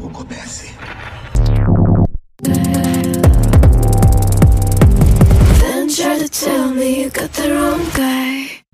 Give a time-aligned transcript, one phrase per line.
[0.00, 0.74] jogo comece.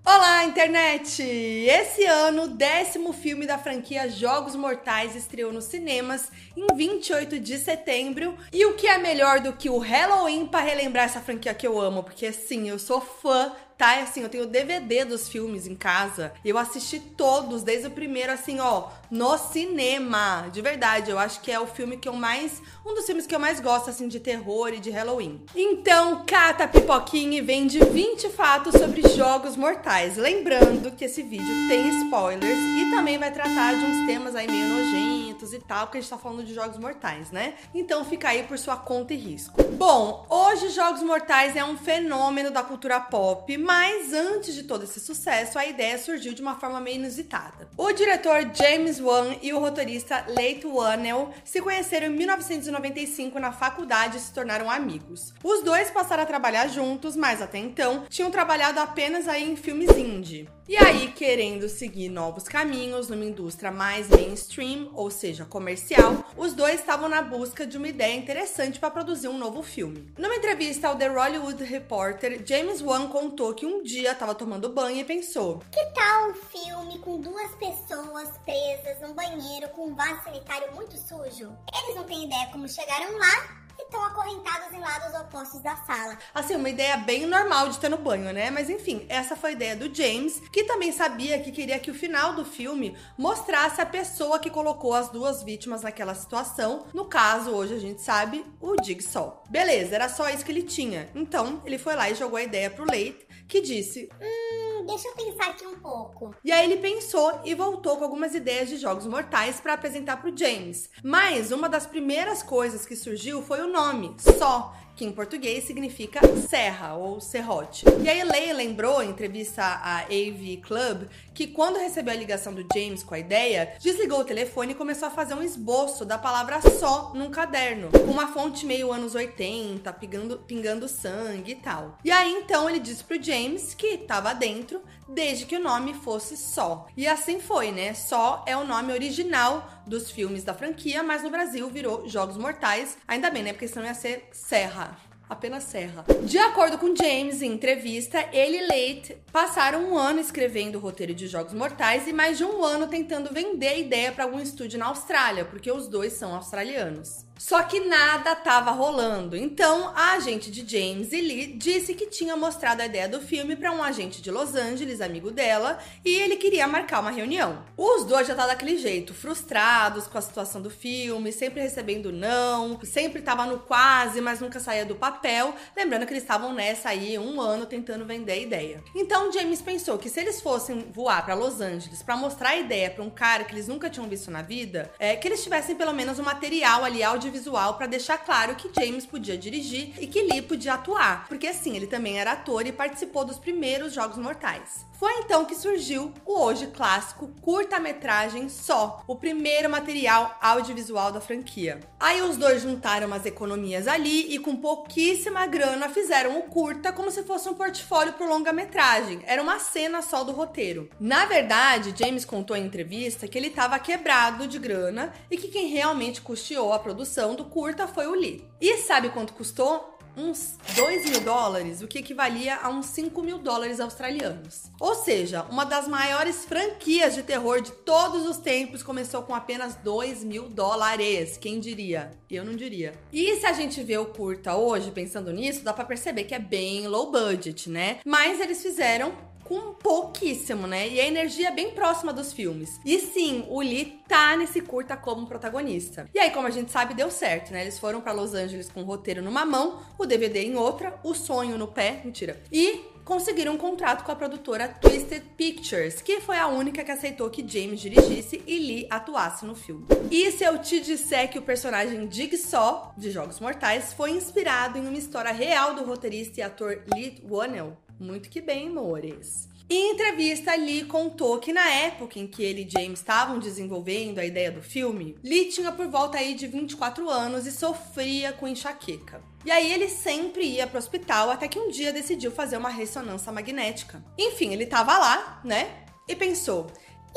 [0.04, 1.20] Olá, internet!
[1.20, 7.58] Esse ano, o décimo filme da franquia Jogos Mortais estreou nos cinemas em 28 de
[7.58, 8.36] setembro.
[8.52, 11.80] E o que é melhor do que o Halloween para relembrar essa franquia que eu
[11.80, 12.04] amo?
[12.04, 14.01] Porque sim, eu sou fã tá?
[14.01, 16.33] Assim, eu tenho DVD dos filmes em casa.
[16.45, 20.49] Eu assisti todos, desde o primeiro, assim, ó, no cinema.
[20.52, 22.62] De verdade, eu acho que é o filme que eu mais.
[22.85, 25.43] Um dos filmes que eu mais gosto, assim, de terror e de Halloween.
[25.55, 30.16] Então, cata pipoquinha e vem de 20 fatos sobre jogos mortais.
[30.16, 34.69] Lembrando que esse vídeo tem spoilers e também vai tratar de uns temas aí meio
[34.69, 37.54] nojentos e tal, porque a gente tá falando de jogos mortais, né?
[37.74, 39.62] Então fica aí por sua conta e risco.
[39.72, 45.01] Bom, hoje Jogos Mortais é um fenômeno da cultura pop mas antes de todo esse
[45.01, 47.68] sucesso, a ideia surgiu de uma forma meio inusitada.
[47.76, 54.18] O diretor James Wan e o roteirista Leigh Whannell se conheceram em 1995 na faculdade
[54.18, 55.34] e se tornaram amigos.
[55.43, 59.90] Os dois passaram a trabalhar juntos, mas até então tinham trabalhado apenas aí em filmes
[59.96, 60.48] indie.
[60.68, 66.81] E aí, querendo seguir novos caminhos numa indústria mais mainstream, ou seja, comercial, os dois
[66.81, 70.09] estavam na busca de uma ideia interessante para produzir um novo filme.
[70.16, 75.00] Numa entrevista ao The Hollywood Reporter, James Wan contou que um dia estava tomando banho
[75.00, 80.22] e pensou: Que tal um filme com duas pessoas presas num banheiro com um vaso
[80.25, 81.53] sanitário muito sujo?
[81.75, 86.19] Eles não têm ideia como chegaram lá estão acorrentados em lados opostos da sala.
[86.34, 88.50] Assim, uma ideia bem normal de ter no banho, né?
[88.50, 91.94] Mas enfim, essa foi a ideia do James, que também sabia que queria que o
[91.94, 96.87] final do filme mostrasse a pessoa que colocou as duas vítimas naquela situação.
[96.93, 99.43] No caso, hoje a gente sabe, o Jigsaw.
[99.49, 101.09] Beleza, era só isso que ele tinha.
[101.15, 105.15] Então, ele foi lá e jogou a ideia pro Leite, que disse: Hum deixa eu
[105.15, 106.34] pensar aqui um pouco.
[106.44, 110.37] E aí ele pensou e voltou com algumas ideias de jogos mortais para apresentar pro
[110.37, 110.88] James.
[111.03, 116.21] Mas uma das primeiras coisas que surgiu foi o nome, só, que em português significa
[116.49, 117.84] serra ou serrote.
[118.03, 122.66] E aí Leia lembrou em entrevista à AV Club que quando recebeu a ligação do
[122.75, 126.62] James com a ideia, desligou o telefone e começou a fazer um esboço da palavra
[126.62, 131.99] só num caderno, uma fonte meio anos 80, pingando, pingando sangue e tal.
[132.03, 134.75] E aí então ele disse pro James que estava dentro
[135.09, 136.87] desde que o nome fosse só.
[136.97, 137.94] E assim foi, né?
[137.94, 142.97] Só é o nome original dos filmes da franquia, mas no Brasil virou Jogos Mortais.
[143.06, 143.53] Ainda bem, né?
[143.53, 144.97] Porque senão ia ser Serra
[145.28, 146.04] apenas Serra.
[146.22, 151.14] De acordo com James, em entrevista, ele e Leite passaram um ano escrevendo o roteiro
[151.14, 154.78] de Jogos Mortais e mais de um ano tentando vender a ideia para algum estúdio
[154.78, 157.25] na Austrália, porque os dois são australianos.
[157.39, 159.37] Só que nada estava rolando.
[159.37, 163.55] Então, a agente de James e Lee disse que tinha mostrado a ideia do filme
[163.55, 167.63] para um agente de Los Angeles, amigo dela, e ele queria marcar uma reunião.
[167.77, 172.81] Os dois já estavam daquele jeito, frustrados com a situação do filme, sempre recebendo não,
[172.83, 175.55] sempre tava no quase, mas nunca saía do papel.
[175.77, 178.83] Lembrando que eles estavam nessa aí um ano tentando vender a ideia.
[178.95, 182.91] Então, James pensou que se eles fossem voar para Los Angeles para mostrar a ideia
[182.91, 185.93] para um cara que eles nunca tinham visto na vida, é que eles tivessem pelo
[185.93, 190.22] menos um material ali audiovisual audiovisual para deixar claro que James podia dirigir e que
[190.22, 194.87] Lee podia atuar, porque assim, ele também era ator e participou dos primeiros Jogos Mortais.
[194.99, 201.81] Foi então que surgiu o hoje clássico curta-metragem Só, o primeiro material audiovisual da franquia.
[202.01, 207.11] Aí os dois juntaram umas economias ali e com pouquíssima grana fizeram o curta como
[207.11, 209.21] se fosse um portfólio pro longa-metragem.
[209.27, 210.89] Era uma cena só do roteiro.
[210.99, 215.69] Na verdade, James contou em entrevista que ele estava quebrado de grana e que quem
[215.69, 218.45] realmente custeou a produção do curta foi o Lee.
[218.61, 219.96] E sabe quanto custou?
[220.16, 224.71] Uns 2 mil dólares, o que equivalia a uns 5 mil dólares australianos.
[224.81, 229.75] Ou seja, uma das maiores franquias de terror de todos os tempos começou com apenas
[229.76, 231.37] 2 mil dólares.
[231.37, 232.10] Quem diria?
[232.31, 232.94] Eu não diria.
[233.12, 236.38] E se a gente vê o curta hoje, pensando nisso, dá para perceber que é
[236.38, 237.99] bem low budget, né?
[238.05, 239.12] Mas eles fizeram
[239.48, 240.88] com pouquíssimo, né?
[240.88, 242.81] E a energia é bem próxima dos filmes.
[242.84, 246.08] E sim, o Lee tá nesse curta como protagonista.
[246.14, 247.62] E aí, como a gente sabe, deu certo, né?
[247.62, 251.14] Eles foram para Los Angeles com o roteiro numa mão, o DVD em outra, o
[251.14, 252.40] sonho no pé, mentira.
[252.52, 257.31] E conseguiram um contrato com a produtora Twisted Pictures, que foi a única que aceitou
[257.31, 259.87] que James dirigisse e Lee atuasse no filme.
[260.10, 264.88] E se eu te disser que o personagem Jigsaw, de Jogos Mortais, foi inspirado em
[264.88, 269.48] uma história real do roteirista e ator Lee Whannell, muito que bem, amores.
[269.69, 274.25] Em entrevista, Lee contou que na época em que ele e James estavam desenvolvendo a
[274.25, 279.20] ideia do filme, Lee tinha por volta aí de 24 anos e sofria com enxaqueca.
[279.44, 283.32] E aí ele sempre ia pro hospital até que um dia decidiu fazer uma ressonância
[283.32, 284.04] magnética.
[284.16, 285.84] Enfim, ele tava lá, né?
[286.08, 286.69] E pensou: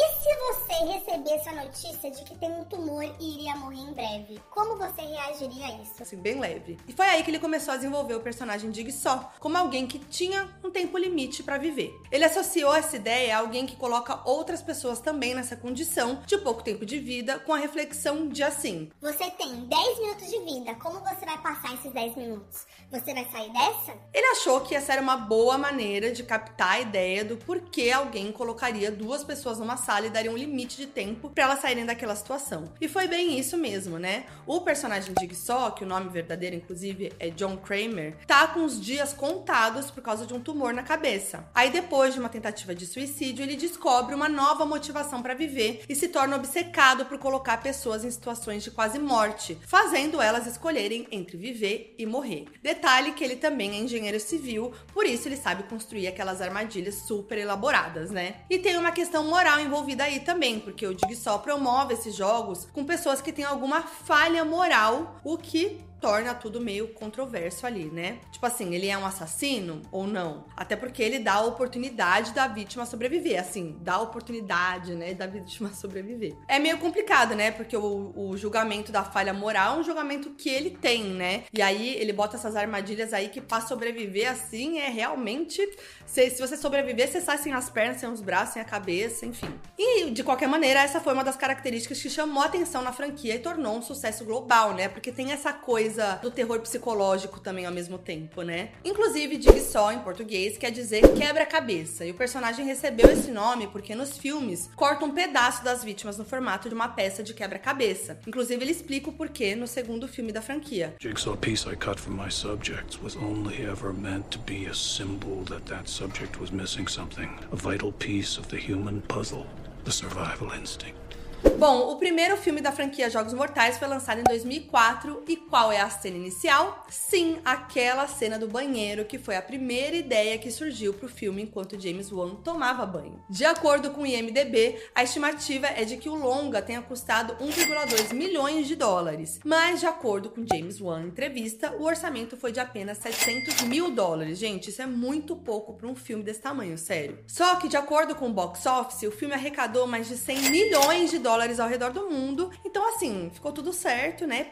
[0.01, 3.92] E se você recebesse a notícia de que tem um tumor e iria morrer em
[3.92, 4.40] breve?
[4.50, 6.01] Como você reagiria a isso?
[6.01, 6.78] Assim, bem leve.
[6.88, 10.00] E foi aí que ele começou a desenvolver o personagem Dig Só como alguém que
[10.00, 11.94] tinha um tempo limite para viver.
[12.10, 16.63] Ele associou essa ideia a alguém que coloca outras pessoas também nessa condição de pouco
[16.63, 21.01] tempo de vida, com a reflexão de assim: Você tem 10 minutos de vida, como
[21.01, 22.66] você vai passar esses 10 minutos?
[22.90, 23.98] Você vai sair dessa?
[24.13, 28.31] Ele achou que essa era uma boa maneira de captar a ideia do porquê alguém
[28.31, 32.15] colocaria duas pessoas numa sala e daria um limite de tempo para elas saírem daquela
[32.15, 32.71] situação.
[32.80, 34.25] E foi bem isso mesmo, né?
[34.45, 39.13] O personagem Jigsaw, que o nome verdadeiro inclusive é John Kramer, tá com os dias
[39.13, 41.50] contados por causa de um tumor na cabeça.
[41.53, 45.95] Aí depois de uma tentativa de suicídio, ele descobre uma nova motivação para viver e
[45.95, 51.38] se torna obcecado por colocar pessoas em situações de quase morte, fazendo elas escolherem entre
[51.38, 52.45] viver e morrer.
[52.62, 57.38] Detalhe que ele também é engenheiro civil, por isso ele sabe construir aquelas armadilhas super
[57.38, 58.41] elaboradas, né?
[58.50, 62.83] E tem uma questão moral envolvida aí também, porque o Jigsaw promove esses jogos com
[62.83, 68.19] pessoas que têm alguma falha moral, o que torna tudo meio controverso ali, né?
[68.31, 70.46] Tipo assim, ele é um assassino ou não?
[70.56, 75.28] Até porque ele dá a oportunidade da vítima sobreviver, assim, dá a oportunidade, né, da
[75.28, 76.36] vítima sobreviver.
[76.48, 77.51] É meio complicado, né?
[77.51, 81.44] Porque o, o julgamento da falha moral é um julgamento que ele tem, né?
[81.54, 85.62] E aí ele bota essas armadilhas aí que pra sobreviver assim é realmente.
[86.06, 89.25] Se, se você sobreviver, você sai sem as pernas, sem os braços, sem a cabeça,
[89.25, 89.54] enfim.
[89.78, 93.40] E de qualquer maneira, essa foi uma das características que chamou atenção na franquia e
[93.40, 94.88] tornou um sucesso global, né?
[94.88, 98.69] Porque tem essa coisa coisa do terror psicológico também ao mesmo tempo, né?
[98.86, 104.15] Inclusive, Jigsaw em português quer dizer quebra-cabeça, e o personagem recebeu esse nome porque nos
[104.15, 108.19] filmes corta um pedaço das vítimas no formato de uma peça de quebra-cabeça.
[108.27, 110.94] Inclusive, ele explica o porquê no segundo filme da franquia.
[111.00, 115.44] Jigsaw piece I cut from my subjects was only ever meant to be a symbol
[115.45, 119.47] that that subject was missing something, a vital piece of the human puzzle,
[119.86, 120.99] the survival instinct.
[121.41, 125.80] Bom, o primeiro filme da franquia Jogos Mortais foi lançado em 2004 e qual é
[125.80, 126.86] a cena inicial?
[126.89, 131.41] Sim, aquela cena do banheiro que foi a primeira ideia que surgiu para o filme
[131.41, 133.21] enquanto James Wan tomava banho.
[133.30, 138.13] De acordo com o IMDb, a estimativa é de que o longa tenha custado 1,2
[138.13, 142.59] milhões de dólares, mas de acordo com James Wan em entrevista, o orçamento foi de
[142.59, 144.39] apenas 700 mil dólares.
[144.39, 147.19] Gente, isso é muito pouco para um filme desse tamanho, sério.
[147.27, 151.12] Só que de acordo com o box office, o filme arrecadou mais de 100 milhões
[151.12, 152.49] de dólares dólares ao redor do mundo.
[152.65, 154.47] Então, assim, ficou tudo certo, né?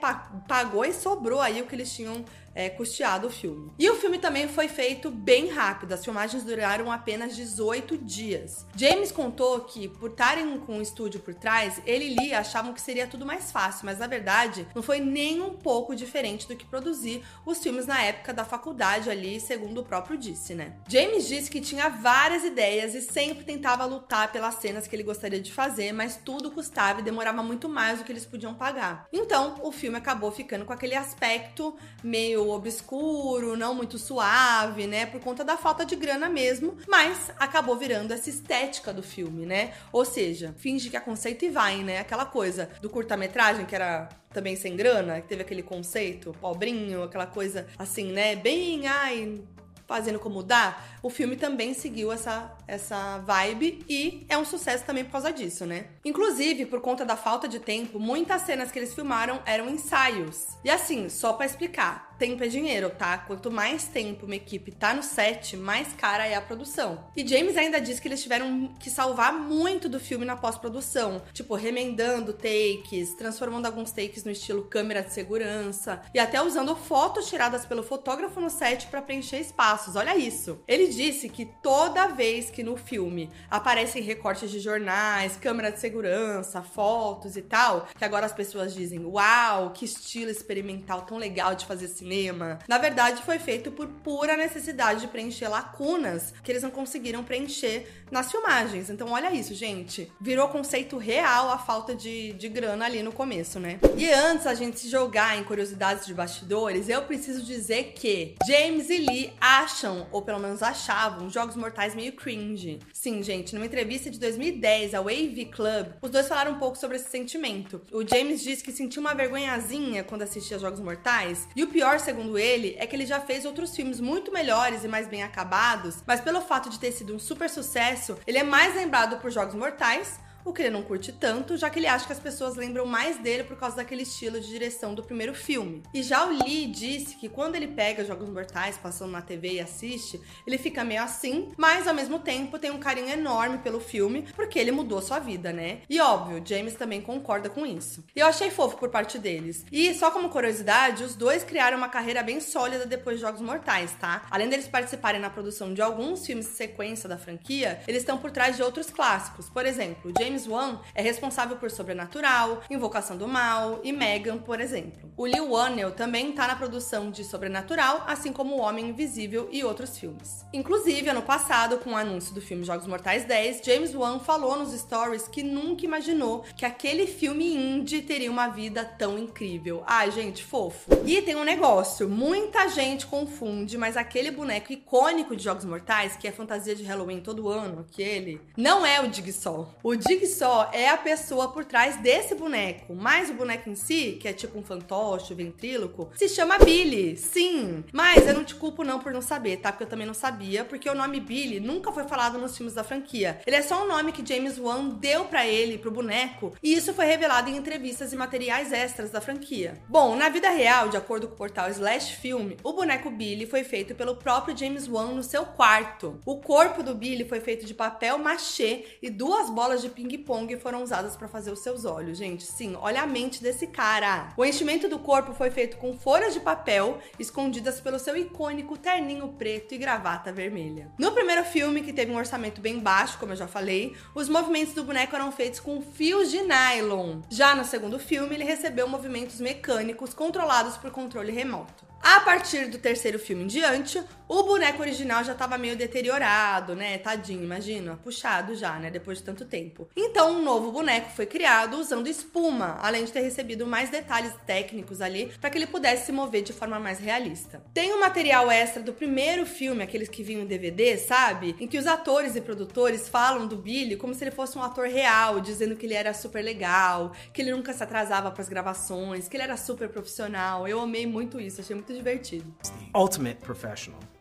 [0.48, 2.24] Pagou e sobrou aí o que eles tinham
[2.58, 3.72] é, custeado o filme.
[3.78, 8.66] E o filme também foi feito bem rápido, as filmagens duraram apenas 18 dias.
[8.76, 12.82] James contou que, por estarem com o estúdio por trás, ele e Lee achavam que
[12.82, 16.66] seria tudo mais fácil, mas na verdade não foi nem um pouco diferente do que
[16.66, 20.74] produzir os filmes na época da faculdade ali, segundo o próprio disse, né?
[20.88, 25.40] James disse que tinha várias ideias e sempre tentava lutar pelas cenas que ele gostaria
[25.40, 29.06] de fazer, mas tudo custava e demorava muito mais do que eles podiam pagar.
[29.14, 35.06] Então, o filme acabou ficando com aquele aspecto meio obscuro, não muito suave, né?
[35.06, 39.74] Por conta da falta de grana mesmo, mas acabou virando essa estética do filme, né?
[39.92, 42.00] Ou seja, finge que é conceito e vai, né?
[42.00, 47.26] Aquela coisa do curta-metragem que era também sem grana, que teve aquele conceito, pobrinho, aquela
[47.26, 48.36] coisa assim, né?
[48.36, 49.42] Bem, ai,
[49.88, 50.78] fazendo como dá,
[51.08, 55.66] o filme também seguiu essa, essa vibe e é um sucesso também por causa disso,
[55.66, 55.86] né?
[56.04, 60.58] Inclusive, por conta da falta de tempo, muitas cenas que eles filmaram eram ensaios.
[60.66, 63.18] E assim, só para explicar, tempo é dinheiro, tá?
[63.20, 67.06] Quanto mais tempo uma equipe tá no set, mais cara é a produção.
[67.16, 71.56] E James ainda diz que eles tiveram que salvar muito do filme na pós-produção, tipo
[71.56, 77.66] remendando takes, transformando alguns takes no estilo câmera de segurança e até usando fotos tiradas
[77.66, 79.96] pelo fotógrafo no set para preencher espaços.
[79.96, 80.60] Olha isso.
[80.68, 86.62] Ele disse que toda vez que no filme aparecem recortes de jornais, câmera de segurança,
[86.62, 91.66] fotos e tal, que agora as pessoas dizem: "Uau, que estilo experimental tão legal de
[91.66, 92.60] fazer cinema.
[92.68, 97.88] Na verdade, foi feito por pura necessidade de preencher lacunas que eles não conseguiram preencher
[98.12, 98.90] nas filmagens.
[98.90, 100.12] Então, olha isso, gente.
[100.20, 103.80] Virou conceito real a falta de, de grana ali no começo, né?
[103.96, 108.90] E antes a gente se jogar em curiosidades de bastidores, eu preciso dizer que James
[108.90, 112.80] e Lee acham, ou pelo menos achavam, Jogos Mortais meio cringe.
[112.94, 116.98] Sim, gente, numa entrevista de 2010 ao AV Club, os dois falaram um pouco sobre
[116.98, 117.82] esse sentimento.
[117.92, 122.38] O James disse que sentiu uma vergonhazinha quando assistia Jogos Mortais, e o pior segundo
[122.38, 126.22] ele, é que ele já fez outros filmes muito melhores e mais bem acabados, mas
[126.22, 130.20] pelo fato de ter sido um super sucesso, ele é mais lembrado por Jogos Mortais
[130.48, 133.18] o que ele não curte tanto, já que ele acha que as pessoas lembram mais
[133.18, 135.84] dele por causa daquele estilo de direção do primeiro filme.
[135.94, 139.60] E já o Lee disse que quando ele pega Jogos Mortais passando na TV e
[139.60, 144.26] assiste, ele fica meio assim, mas ao mesmo tempo tem um carinho enorme pelo filme,
[144.36, 145.82] porque ele mudou sua vida, né?
[145.90, 148.04] E óbvio, James também concorda com isso.
[148.16, 149.66] Eu achei fofo por parte deles.
[149.70, 153.92] E só como curiosidade, os dois criaram uma carreira bem sólida depois de Jogos Mortais,
[154.00, 154.26] tá?
[154.32, 158.32] Além deles participarem na produção de alguns filmes de sequência da franquia, eles estão por
[158.32, 159.50] trás de outros clássicos.
[159.50, 165.10] Por exemplo, James Wan é responsável por Sobrenatural, Invocação do Mal e Megan, por exemplo.
[165.16, 169.64] O Lee Wannell também tá na produção de Sobrenatural, assim como O Homem Invisível e
[169.64, 170.46] outros filmes.
[170.54, 174.78] Inclusive, ano passado, com o anúncio do filme Jogos Mortais 10, James Wan falou nos
[174.78, 179.84] stories que nunca imaginou que aquele filme indie teria uma vida tão incrível.
[179.88, 180.90] Ai, gente, fofo.
[181.06, 186.28] E tem um negócio, muita gente confunde, mas aquele boneco icônico de Jogos Mortais, que
[186.28, 189.74] é fantasia de Halloween todo ano, aquele, não é o Jigsaw.
[189.84, 189.96] O
[190.28, 194.34] Jigsaw é a pessoa por trás desse boneco, mas o boneco em si, que é
[194.34, 197.16] tipo um fantoche, ventríloco, se chama Billy.
[197.16, 199.72] Sim, mas eu não te culpo não por não saber, tá?
[199.72, 202.84] Porque eu também não sabia, porque o nome Billy nunca foi falado nos filmes da
[202.84, 203.40] franquia.
[203.48, 206.94] Ele é só um nome que James Wan deu para ele, pro boneco, e isso
[206.94, 209.82] foi revelado em entrevistas e materiais extras da franquia.
[209.88, 213.64] Bom, na vida real, de acordo com o portal Slash Film, o boneco Billy foi
[213.64, 216.20] feito pelo próprio James Wan no seu quarto.
[216.26, 220.84] O corpo do Billy foi feito de papel machê e duas bolas de ping-pong foram
[220.84, 222.18] usadas para fazer os seus olhos.
[222.18, 224.30] Gente, sim, olha a mente desse cara.
[224.36, 229.30] O enchimento do corpo foi feito com folhas de papel escondidas pelo seu icônico terninho
[229.30, 230.92] preto e gravata vermelha.
[230.98, 234.74] No primeiro filme, que teve um orçamento bem baixo, como eu já falei, os movimentos
[234.74, 237.22] do boneco eram feitos com fios de nylon.
[237.30, 241.86] Já no segundo filme, ele recebeu movimentos mecânicos controlados por controle remoto.
[242.02, 246.98] A partir do terceiro filme em diante, o boneco original já estava meio deteriorado, né?
[246.98, 248.92] Tadinho, imagina, puxado já, né?
[248.92, 249.88] Depois de tanto tempo.
[249.96, 255.02] Então, um novo boneco foi criado usando espuma, além de ter recebido mais detalhes técnicos
[255.02, 257.64] ali para que ele pudesse se mover de forma mais realista.
[257.74, 261.56] Tem um material extra do primeiro filme, aqueles que vinham em DVD, sabe?
[261.60, 264.88] Em que os atores e produtores falam do Billy como se ele fosse um ator
[264.88, 269.28] real, dizendo que ele era super legal, que ele nunca se atrasava para as gravações,
[269.28, 270.68] que ele era super profissional.
[270.68, 272.54] Eu amei muito isso, achei muito divertido.
[272.94, 274.17] Ultimate professional.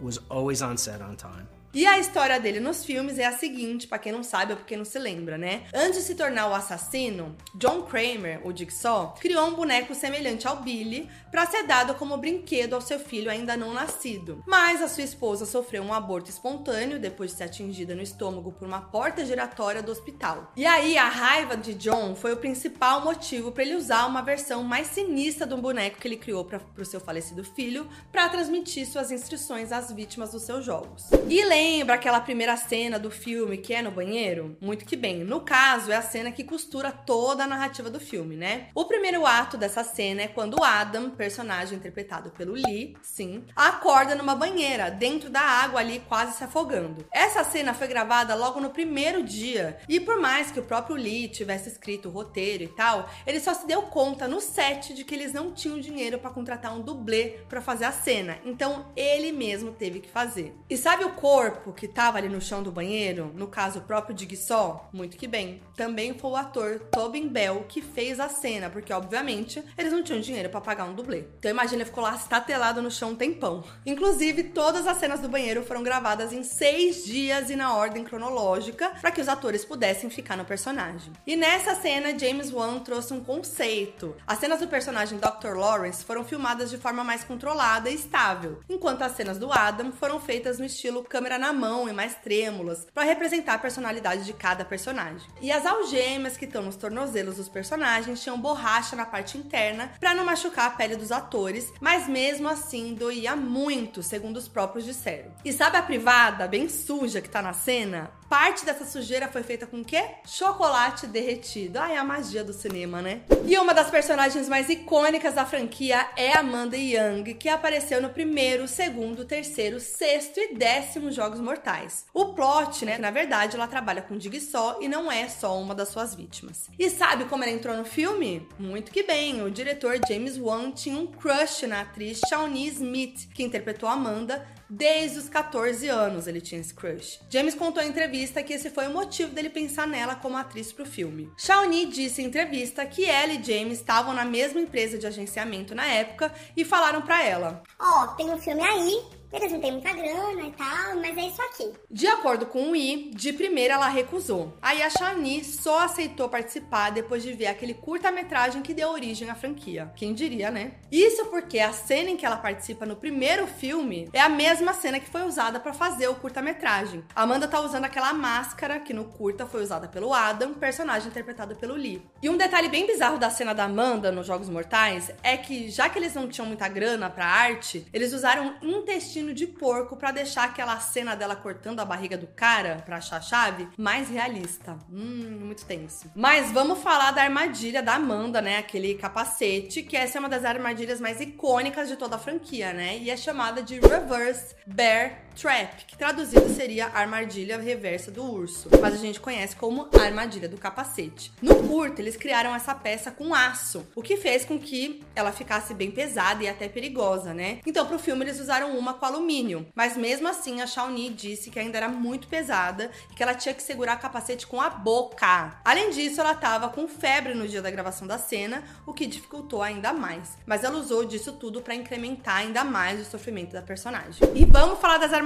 [0.00, 1.48] Was always on set on time.
[1.76, 4.78] E a história dele nos filmes é a seguinte, para quem não sabe ou porque
[4.78, 5.64] não se lembra, né?
[5.74, 10.62] Antes de se tornar o assassino, John Kramer, o Jigsaw, criou um boneco semelhante ao
[10.62, 14.42] Billy para ser dado como brinquedo ao seu filho ainda não nascido.
[14.46, 18.66] Mas a sua esposa sofreu um aborto espontâneo depois de ser atingida no estômago por
[18.66, 20.50] uma porta giratória do hospital.
[20.56, 24.62] E aí a raiva de John foi o principal motivo para ele usar uma versão
[24.62, 29.10] mais sinistra do boneco que ele criou para o seu falecido filho para transmitir suas
[29.10, 31.10] instruções às vítimas dos seus jogos.
[31.28, 34.56] E lembra aquela primeira cena do filme que é no banheiro?
[34.60, 35.24] Muito que bem.
[35.24, 38.68] No caso, é a cena que costura toda a narrativa do filme, né?
[38.74, 44.34] O primeiro ato dessa cena é quando Adam, personagem interpretado pelo Lee, sim, acorda numa
[44.34, 47.04] banheira, dentro da água ali, quase se afogando.
[47.12, 51.28] Essa cena foi gravada logo no primeiro dia, e por mais que o próprio Lee
[51.28, 55.14] tivesse escrito o roteiro e tal, ele só se deu conta no set de que
[55.14, 58.38] eles não tinham dinheiro para contratar um dublê para fazer a cena.
[58.44, 60.54] Então ele mesmo teve que fazer.
[60.70, 64.16] E sabe o corpo que tava ali no chão do banheiro, no caso o próprio
[64.16, 64.88] Jigsaw?
[64.92, 65.62] Muito que bem.
[65.76, 70.20] Também foi o ator Tobin Bell que fez a cena, porque obviamente eles não tinham
[70.20, 71.24] dinheiro para pagar um dublê.
[71.38, 73.64] Então imagina, ficou lá estatelado no chão um tempão.
[73.84, 78.90] Inclusive, todas as cenas do banheiro foram gravadas em seis dias e na ordem cronológica,
[79.00, 81.12] para que os atores pudessem ficar no personagem.
[81.26, 84.16] E nessa cena, James Wan trouxe um conceito.
[84.26, 85.56] As cenas do personagem Dr.
[85.56, 90.20] Lawrence foram filmadas de forma mais controlada e estável, enquanto as cenas do Adam foram
[90.20, 94.64] feitas no estilo câmera na mão e mais trêmulas, para representar a personalidade de cada
[94.64, 95.28] personagem.
[95.40, 100.14] E as algemas que estão nos tornozelos dos personagens tinham borracha na parte interna para
[100.14, 105.32] não machucar a pele dos atores, mas mesmo assim doía muito, segundo os próprios disseram.
[105.44, 108.10] E sabe a privada, bem suja que tá na cena?
[108.28, 110.02] Parte dessa sujeira foi feita com o quê?
[110.26, 111.78] Chocolate derretido.
[111.78, 113.20] Ai, a magia do cinema, né?
[113.44, 118.66] E uma das personagens mais icônicas da franquia é Amanda Young, que apareceu no primeiro,
[118.66, 122.06] segundo, terceiro, sexto e décimo Jogos Mortais.
[122.12, 122.98] O plot, né?
[122.98, 126.68] Na verdade, ela trabalha com Jigsaw e não é só uma das suas vítimas.
[126.76, 128.48] E sabe como ela entrou no filme?
[128.58, 129.42] Muito que bem.
[129.42, 135.18] O diretor James Wan tinha um crush na atriz Shawnee Smith, que interpretou Amanda, Desde
[135.18, 137.20] os 14 anos ele tinha esse crush.
[137.30, 140.84] James contou em entrevista que esse foi o motivo dele pensar nela como atriz pro
[140.84, 141.30] filme.
[141.36, 145.86] Shawnee disse em entrevista que ela e James estavam na mesma empresa de agenciamento na
[145.86, 149.00] época e falaram para ela: Ó, oh, tem um filme aí,
[149.36, 151.72] Eles não têm muita grana e tal, mas é isso aqui.
[151.90, 154.56] De acordo com o I, de primeira ela recusou.
[154.62, 159.34] Aí a Shani só aceitou participar depois de ver aquele curta-metragem que deu origem à
[159.34, 159.92] franquia.
[159.94, 160.72] Quem diria, né?
[160.90, 164.98] Isso porque a cena em que ela participa no primeiro filme é a mesma cena
[164.98, 167.04] que foi usada para fazer o curta-metragem.
[167.14, 171.74] Amanda tá usando aquela máscara que no curta foi usada pelo Adam, personagem interpretado pelo
[171.74, 172.02] Lee.
[172.22, 175.90] E um detalhe bem bizarro da cena da Amanda nos Jogos Mortais é que, já
[175.90, 180.44] que eles não tinham muita grana pra arte, eles usaram intestino de porco para deixar
[180.44, 184.78] aquela cena dela cortando a barriga do cara pra achar a chave mais realista.
[184.90, 186.10] Hum, muito tenso.
[186.14, 188.58] Mas vamos falar da armadilha da Amanda, né?
[188.58, 192.98] Aquele capacete, que essa é uma das armadilhas mais icônicas de toda a franquia, né?
[192.98, 198.94] E é chamada de Reverse Bear Trap, que traduzido seria armadilha reversa do urso, mas
[198.94, 201.30] a gente conhece como armadilha do capacete.
[201.42, 205.74] No curto, eles criaram essa peça com aço, o que fez com que ela ficasse
[205.74, 207.60] bem pesada e até perigosa, né?
[207.66, 211.58] Então, pro filme, eles usaram uma com alumínio, mas mesmo assim, a Shawnee disse que
[211.58, 215.60] ainda era muito pesada e que ela tinha que segurar o capacete com a boca.
[215.62, 219.60] Além disso, ela tava com febre no dia da gravação da cena, o que dificultou
[219.60, 220.38] ainda mais.
[220.46, 224.26] Mas ela usou disso tudo para incrementar ainda mais o sofrimento da personagem.
[224.34, 225.25] E vamos falar das armadilhas,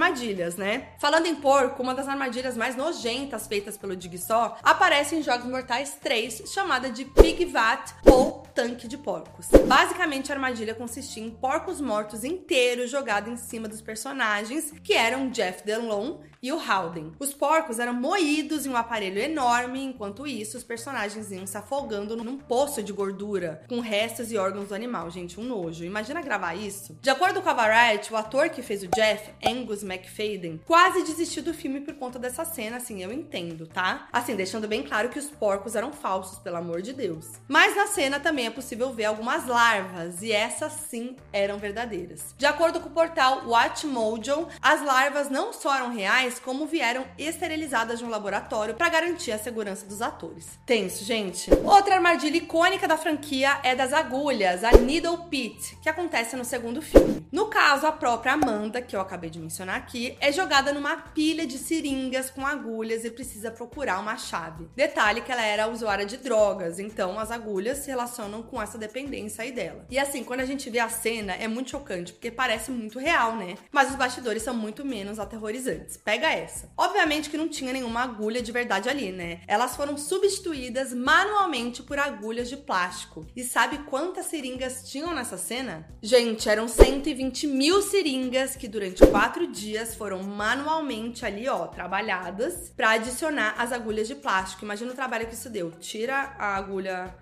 [0.57, 0.89] né?
[0.99, 5.97] Falando em porco, uma das armadilhas mais nojentas feitas pelo Jigsaw aparece em Jogos Mortais
[6.01, 9.49] 3, chamada de Pig Vat ou Tanque de Porcos.
[9.67, 15.29] Basicamente, a armadilha consistia em porcos mortos inteiros jogados em cima dos personagens, que eram
[15.29, 17.13] Jeff Delon e o Howden.
[17.19, 22.17] Os porcos eram moídos em um aparelho enorme, enquanto isso, os personagens iam se afogando
[22.17, 25.11] num poço de gordura, com restos e órgãos do animal.
[25.11, 25.85] Gente, um nojo.
[25.85, 26.97] Imagina gravar isso.
[27.01, 31.43] De acordo com a Variety, o ator que fez o Jeff, Angus McFadden, quase desistiu
[31.43, 34.09] do filme por conta dessa cena, assim, eu entendo, tá?
[34.13, 37.27] Assim, deixando bem claro que os porcos eram falsos, pelo amor de Deus.
[37.49, 42.35] Mas na cena também é possível ver algumas larvas, e essas sim eram verdadeiras.
[42.39, 45.91] De acordo com o portal Watchmojo, as larvas não só eram
[46.39, 50.59] como vieram esterilizadas de um laboratório para garantir a segurança dos atores.
[50.65, 51.51] Tenso, gente.
[51.65, 56.83] Outra armadilha icônica da franquia é das agulhas, a Needle Pit, que acontece no segundo
[56.83, 57.27] filme.
[57.33, 61.47] No caso, a própria Amanda, que eu acabei de mencionar aqui, é jogada numa pilha
[61.47, 64.69] de seringas com agulhas e precisa procurar uma chave.
[64.77, 69.43] Detalhe que ela era usuária de drogas, então as agulhas se relacionam com essa dependência
[69.43, 69.87] aí dela.
[69.91, 73.37] E assim, quando a gente vê a cena, é muito chocante, porque parece muito real,
[73.37, 73.55] né?
[73.71, 75.97] Mas os bastidores são muito menos aterrorizantes.
[75.97, 76.71] Pega essa.
[76.77, 79.41] Obviamente que não tinha nenhuma agulha de verdade ali, né?
[79.47, 83.27] Elas foram substituídas manualmente por agulhas de plástico.
[83.35, 85.89] E sabe quantas seringas tinham nessa cena?
[86.03, 92.91] Gente, eram 120 mil seringas que durante quatro dias foram manualmente ali, ó, trabalhadas para
[92.91, 94.65] adicionar as agulhas de plástico.
[94.65, 95.71] Imagina o trabalho que isso deu.
[95.73, 97.15] Tira a agulha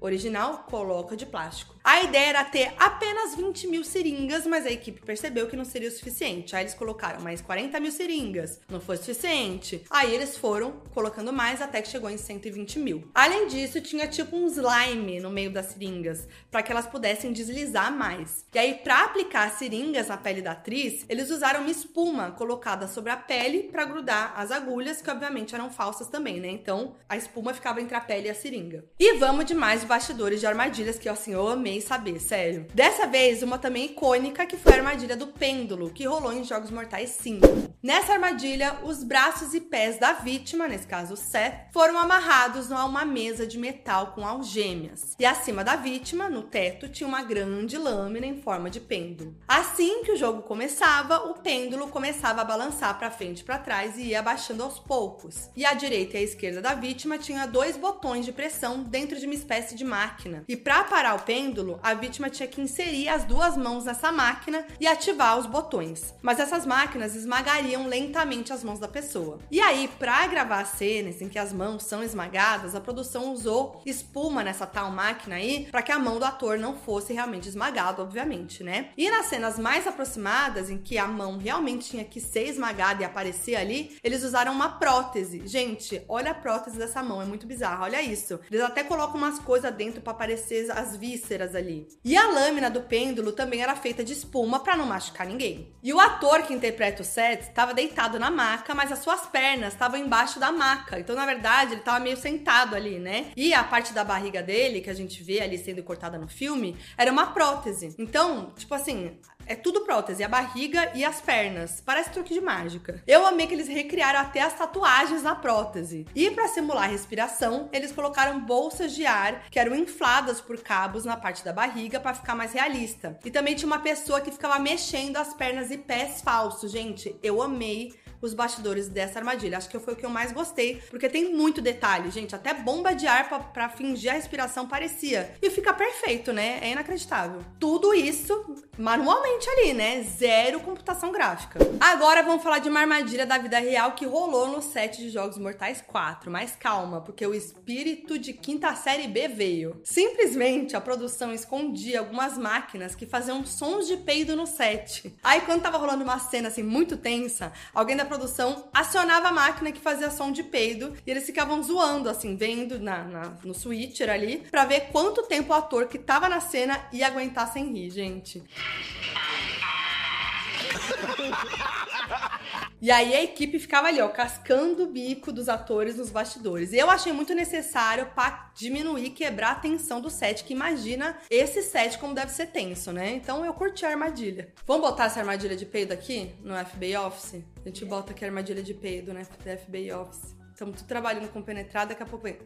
[0.00, 1.76] original, coloca de plástico.
[1.82, 5.88] A ideia era ter apenas 20 mil seringas, mas a equipe percebeu que não seria
[5.88, 6.54] o suficiente.
[6.54, 9.82] Aí eles colocaram mais 40 mil seringas, não foi suficiente.
[9.88, 13.10] Aí eles foram colocando mais até que chegou em 120 mil.
[13.14, 17.90] Além disso, tinha tipo um slime no meio das seringas, para que elas pudessem deslizar
[17.90, 18.44] mais.
[18.52, 22.86] E aí, para aplicar as seringas na pele da atriz, eles usaram uma espuma colocada
[22.88, 26.48] sobre a pele para grudar as agulhas, que obviamente eram falsas também, né?
[26.48, 28.84] Então a espuma ficava entre a pele e a seringa.
[28.98, 32.64] E vamos de mais bastidores de armadilhas que assim, eu amei saber, sério.
[32.72, 36.70] Dessa vez, uma também icônica que foi a armadilha do pêndulo, que rolou em Jogos
[36.70, 37.69] Mortais 5.
[37.82, 43.06] Nessa armadilha, os braços e pés da vítima, nesse caso Seth, foram amarrados a uma
[43.06, 45.16] mesa de metal com algêmeas.
[45.18, 49.34] E acima da vítima, no teto, tinha uma grande lâmina em forma de pêndulo.
[49.48, 53.96] Assim que o jogo começava, o pêndulo começava a balançar para frente e para trás
[53.96, 55.48] e ia abaixando aos poucos.
[55.56, 59.24] E à direita e à esquerda da vítima tinha dois botões de pressão dentro de
[59.24, 60.44] uma espécie de máquina.
[60.46, 64.66] E para parar o pêndulo, a vítima tinha que inserir as duas mãos nessa máquina
[64.78, 66.14] e ativar os botões.
[66.20, 69.38] Mas essas máquinas esmagariam lentamente as mãos da pessoa.
[69.50, 74.42] E aí, para gravar cenas em que as mãos são esmagadas, a produção usou espuma
[74.42, 78.62] nessa tal máquina aí para que a mão do ator não fosse realmente esmagada, obviamente,
[78.62, 78.90] né?
[78.96, 83.04] E nas cenas mais aproximadas, em que a mão realmente tinha que ser esmagada e
[83.04, 85.46] aparecer ali, eles usaram uma prótese.
[85.46, 88.40] Gente, olha a prótese dessa mão, é muito bizarra, olha isso.
[88.50, 91.88] Eles até colocam umas coisas dentro para aparecer as vísceras ali.
[92.04, 95.72] E a lâmina do pêndulo também era feita de espuma para não machucar ninguém.
[95.82, 99.74] E o ator que interpreta o Seth estava deitado na maca, mas as suas pernas
[99.74, 100.98] estavam embaixo da maca.
[100.98, 103.32] Então, na verdade, ele estava meio sentado ali, né?
[103.36, 106.74] E a parte da barriga dele, que a gente vê ali sendo cortada no filme,
[106.96, 107.94] era uma prótese.
[107.98, 109.18] Então, tipo assim,
[109.50, 111.82] É tudo prótese, a barriga e as pernas.
[111.84, 113.02] Parece truque de mágica.
[113.04, 116.06] Eu amei que eles recriaram até as tatuagens na prótese.
[116.14, 121.04] E para simular a respiração, eles colocaram bolsas de ar que eram infladas por cabos
[121.04, 123.18] na parte da barriga para ficar mais realista.
[123.24, 126.70] E também tinha uma pessoa que ficava mexendo as pernas e pés falsos.
[126.70, 129.58] Gente, eu amei os bastidores dessa armadilha.
[129.58, 132.34] Acho que foi o que eu mais gostei, porque tem muito detalhe, gente.
[132.34, 135.34] Até bomba de ar para fingir a respiração parecia.
[135.40, 136.58] E fica perfeito, né?
[136.62, 137.40] É inacreditável.
[137.58, 140.02] Tudo isso manualmente ali, né?
[140.02, 141.58] Zero computação gráfica.
[141.78, 145.38] Agora vamos falar de uma armadilha da vida real que rolou no set de Jogos
[145.38, 146.30] Mortais 4.
[146.30, 149.80] Mas calma, porque o espírito de quinta série B veio.
[149.84, 155.14] Simplesmente a produção escondia algumas máquinas que faziam sons de peido no set.
[155.22, 159.70] Aí quando tava rolando uma cena assim muito tensa, alguém da produção acionava a máquina
[159.70, 164.10] que fazia som de peido e eles ficavam zoando, assim, vendo na, na no switcher
[164.10, 167.90] ali, pra ver quanto tempo o ator que tava na cena ia aguentar sem rir,
[167.90, 168.42] gente.
[172.82, 176.72] E aí a equipe ficava ali, ó, cascando o bico dos atores nos bastidores.
[176.72, 181.62] E eu achei muito necessário para diminuir, quebrar a tensão do set, que imagina esse
[181.62, 183.12] set como deve ser tenso, né?
[183.12, 184.52] Então eu curti a armadilha.
[184.66, 187.42] Vamos botar essa armadilha de peido aqui no FBI Office?
[187.64, 189.24] A gente bota aqui a armadilha de peido, né?
[189.24, 190.34] FBI Office.
[190.52, 192.38] Estamos tudo trabalhando com penetrada, daqui a pouco vem.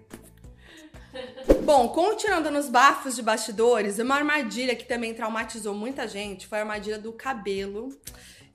[1.65, 6.63] Bom, continuando nos bafos de bastidores, uma armadilha que também traumatizou muita gente foi a
[6.63, 7.89] armadilha do cabelo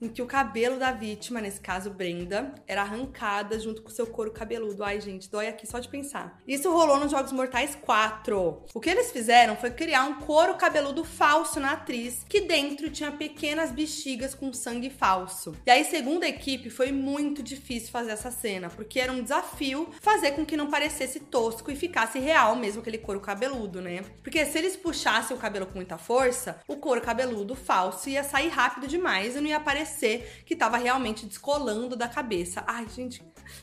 [0.00, 4.30] em que o cabelo da vítima, nesse caso Brenda, era arrancada junto com seu couro
[4.30, 4.82] cabeludo.
[4.82, 6.40] Ai, gente, dói aqui só de pensar.
[6.48, 8.64] Isso rolou nos Jogos Mortais 4.
[8.72, 13.12] O que eles fizeram foi criar um couro cabeludo falso na atriz, que dentro tinha
[13.12, 15.54] pequenas bexigas com sangue falso.
[15.66, 19.90] E aí, segundo a equipe, foi muito difícil fazer essa cena, porque era um desafio
[20.00, 24.02] fazer com que não parecesse tosco e ficasse real mesmo aquele couro cabeludo, né?
[24.22, 28.48] Porque se eles puxassem o cabelo com muita força, o couro cabeludo falso ia sair
[28.48, 29.89] rápido demais e não ia aparecer
[30.46, 32.62] que tava realmente descolando da cabeça.
[32.66, 33.22] Ai, gente,